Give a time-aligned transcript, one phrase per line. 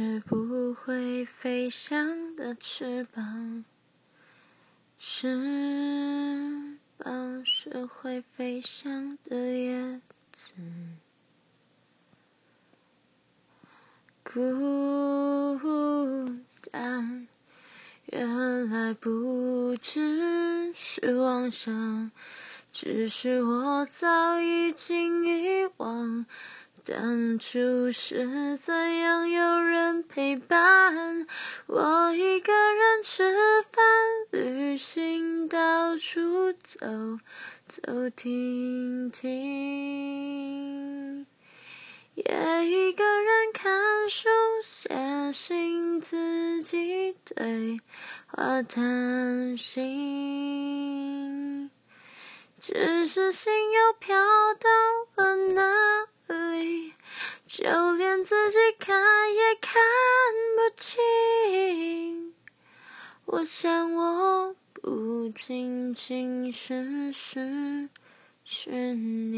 [0.00, 3.64] 是不会飞翔的翅膀，
[4.96, 10.52] 翅膀是会飞翔的叶子。
[14.22, 15.58] 孤
[16.70, 17.26] 单，
[18.06, 22.12] 原来不只是妄想，
[22.70, 26.24] 只是我早已经遗忘。
[26.90, 31.26] 当初是怎样有人陪伴
[31.66, 33.84] 我一个人吃饭、
[34.30, 36.78] 旅行、到处走
[37.68, 39.26] 走停停，
[42.14, 42.24] 也
[42.66, 44.30] 一个人看书、
[44.62, 44.88] 写
[45.30, 47.78] 信，自己对
[48.28, 50.10] 话谈心，
[52.58, 54.16] 只是心又飘
[54.54, 54.68] 到？
[57.60, 57.64] 就
[57.96, 58.94] 连自己看
[59.34, 59.82] 也看
[60.54, 62.32] 不清。
[63.24, 67.88] 我想，我不仅仅是失
[68.44, 69.37] 去你。